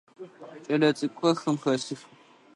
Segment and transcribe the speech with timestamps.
[0.65, 2.01] Кӏэлэцӏыкӏухэр хым хэсых.